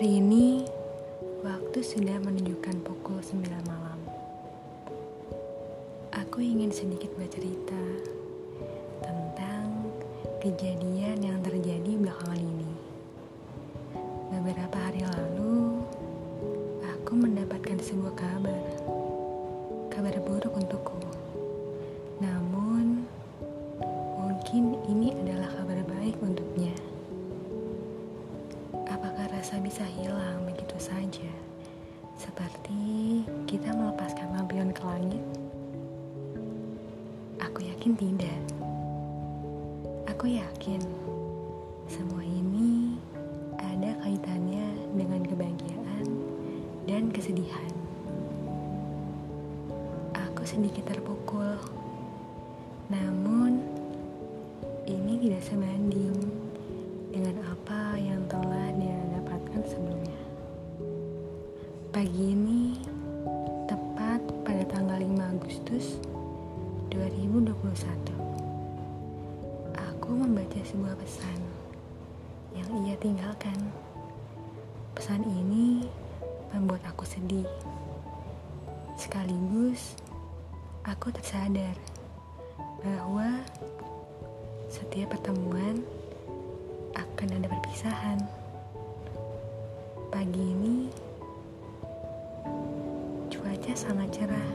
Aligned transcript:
Hari 0.00 0.16
ini 0.16 0.64
waktu 1.44 1.84
sudah 1.84 2.16
menunjukkan 2.24 2.88
pukul 2.88 3.20
9 3.20 3.52
malam. 3.68 4.00
Aku 6.08 6.40
ingin 6.40 6.72
sedikit 6.72 7.12
bercerita 7.20 7.76
tentang 9.04 9.92
kejadian 10.40 11.20
yang 11.20 11.36
terjadi 11.44 12.00
belakangan 12.00 12.40
ini. 12.40 12.72
Beberapa 14.32 14.88
hari 14.88 15.04
lalu, 15.04 15.84
aku 16.80 17.12
mendapatkan 17.20 17.76
sebuah 17.84 18.16
kabar. 18.16 18.64
Kabar 19.92 20.16
buruk 20.24 20.56
untukku. 20.56 20.99
Rasa 29.50 29.66
bisa 29.66 29.82
hilang 29.82 30.46
begitu 30.46 30.78
saja? 30.78 31.26
Seperti 32.14 33.18
kita 33.50 33.74
melepaskan 33.74 34.30
lampion 34.38 34.70
ke 34.70 34.78
langit? 34.86 35.18
Aku 37.42 37.58
yakin 37.58 37.98
tidak. 37.98 38.38
Aku 40.06 40.30
yakin 40.30 40.78
semua 41.90 42.22
ini 42.22 42.94
ada 43.58 43.90
kaitannya 44.06 44.70
dengan 44.94 45.26
kebahagiaan 45.26 46.06
dan 46.86 47.10
kesedihan. 47.10 47.74
Aku 50.14 50.46
sedikit 50.46 50.94
terpukul, 50.94 51.58
namun 52.86 53.58
ini 54.86 55.18
tidak 55.26 55.42
sebanding 55.42 56.19
Pagi 61.90 62.38
ini 62.38 62.78
tepat 63.66 64.22
pada 64.46 64.62
tanggal 64.70 64.94
5 64.94 65.10
Agustus 65.34 65.98
2021. 66.86 67.50
Aku 69.74 70.10
membaca 70.14 70.60
sebuah 70.62 70.94
pesan 70.94 71.42
yang 72.54 72.70
ia 72.86 72.94
tinggalkan. 72.94 73.58
Pesan 74.94 75.26
ini 75.26 75.90
membuat 76.54 76.86
aku 76.86 77.02
sedih. 77.02 77.50
Sekaligus 78.94 79.98
aku 80.86 81.10
tersadar 81.10 81.74
bahwa 82.86 83.42
setiap 84.70 85.18
pertemuan 85.18 85.82
akan 86.94 87.28
ada 87.34 87.50
perpisahan. 87.50 88.22
Pagi 90.14 90.38
ini 90.38 90.79
cuaca 93.70 93.86
sangat 93.86 94.10
cerah. 94.10 94.50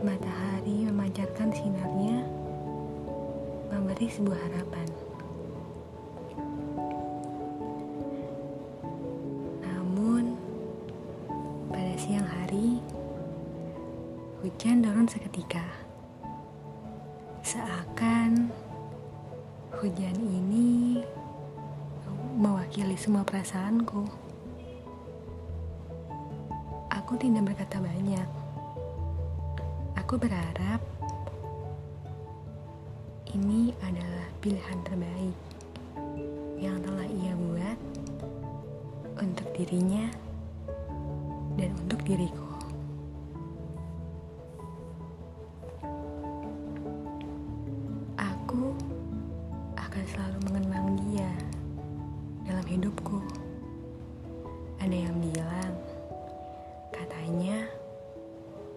Matahari 0.00 0.88
memancarkan 0.88 1.52
sinarnya 1.52 2.24
memberi 3.68 4.08
sebuah 4.08 4.40
harapan. 4.48 4.88
Namun 9.60 10.40
pada 11.68 11.94
siang 12.00 12.24
hari 12.24 12.80
hujan 14.40 14.80
turun 14.80 15.04
seketika. 15.04 15.68
Seakan 17.44 18.48
hujan 19.84 20.16
ini 20.16 21.04
mewakili 22.40 22.96
semua 22.96 23.20
perasaanku. 23.20 24.08
Aku 27.06 27.14
tidak 27.22 27.54
berkata 27.54 27.78
banyak. 27.78 28.26
Aku 29.94 30.18
berharap 30.18 30.82
ini 33.30 33.70
adalah 33.78 34.26
pilihan 34.42 34.78
terbaik 34.82 35.38
yang 36.58 36.82
telah 36.82 37.06
ia 37.06 37.30
buat 37.38 37.78
untuk 39.22 39.46
dirinya 39.54 40.10
dan 41.54 41.70
untuk 41.86 42.02
diriku. 42.02 42.50
Aku 48.18 48.74
akan 49.78 50.04
selalu 50.10 50.38
mengenang 50.50 50.98
dia 51.06 51.30
dalam 52.50 52.66
hidupku. 52.66 53.22
Ada 54.82 55.06
yang 55.06 55.14
bilang, 55.22 55.85
katanya 57.26 57.66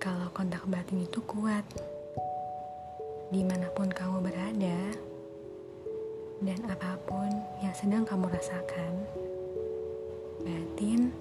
kalau 0.00 0.32
kontak 0.32 0.64
batin 0.64 1.04
itu 1.04 1.20
kuat, 1.28 1.60
di 3.28 3.44
mana 3.44 3.68
pun 3.76 3.92
kamu 3.92 4.16
berada, 4.24 4.80
dan 6.40 6.56
apa 6.64 6.96
pun 7.04 7.28
yang 7.60 7.76
sedang 7.76 8.00
kamu 8.08 8.32
rasakan, 8.32 8.96
batin 10.40 11.12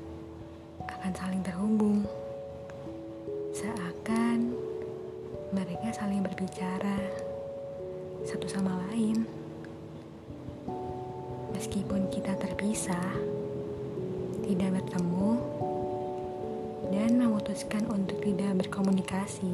akan 0.88 1.12
saling 1.12 1.44
terhubung. 1.44 2.07
Seakan 3.51 4.56
mereka 5.51 5.91
saling 5.91 6.24
berbicara 6.24 7.03
satu 8.24 8.47
sama 8.47 8.80
lain. 8.88 9.28
Meskipun 11.51 12.07
kita 12.16 12.31
terpisah, 12.40 13.12
tidak 14.47 14.80
bertemu, 14.80 15.36
memutuskan 17.59 17.92
untuk 17.92 18.24
tidak 18.24 18.56
berkomunikasi, 18.64 19.52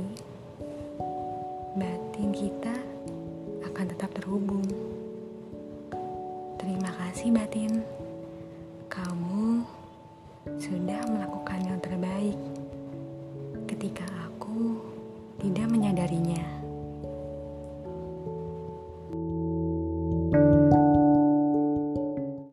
batin 1.73 2.29
kita 2.37 2.77
akan 3.65 3.85
tetap 3.89 4.13
terhubung. 4.13 4.61
Terima 6.61 6.93
kasih, 7.01 7.33
batin. 7.33 7.81
Kamu 8.93 9.65
sudah 10.61 11.01
melakukan 11.09 11.34